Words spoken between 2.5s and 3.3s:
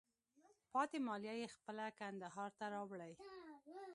ته راوړئ.